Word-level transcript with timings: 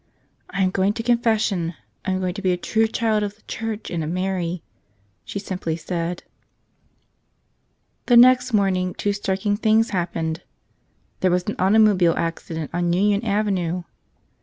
"I'm 0.49 0.71
going 0.71 0.93
to 0.93 1.03
confession. 1.03 1.75
I'm 2.05 2.19
going 2.19 2.33
to 2.33 2.41
be 2.41 2.51
a 2.51 2.57
true 2.57 2.87
child 2.87 3.21
of 3.21 3.35
the 3.35 3.43
Church 3.43 3.91
and 3.91 4.03
of 4.03 4.09
Mary," 4.09 4.63
she 5.23 5.37
simply 5.37 5.77
said. 5.77 6.23
The 8.07 8.17
next 8.17 8.51
morning 8.51 8.95
two 8.95 9.13
striking 9.13 9.57
things 9.57 9.91
happened. 9.91 10.41
There 11.19 11.29
was 11.29 11.43
an 11.43 11.55
automobile 11.59 12.15
accident 12.17 12.71
on 12.73 12.91
Union 12.91 13.23
Avenue. 13.23 13.83